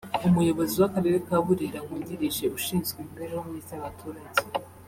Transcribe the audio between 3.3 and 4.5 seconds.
myiza y’abaturage